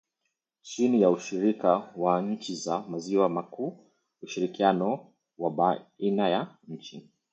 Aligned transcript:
chini 0.61 1.01
ya 1.01 1.09
ushirika 1.09 1.91
wa 1.95 2.21
nchi 2.21 2.55
za 2.55 2.79
maziwa 2.81 3.29
makuu 3.29 3.85
ushirikiano 4.21 5.13
wa 5.37 5.51
baina 5.51 6.29
ya 6.29 6.57
nchi 6.67 7.09